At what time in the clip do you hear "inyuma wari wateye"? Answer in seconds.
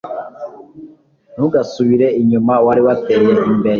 2.21-3.29